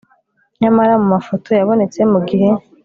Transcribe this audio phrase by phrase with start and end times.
[0.61, 2.49] nyamara mumafoto yabonetse mugihe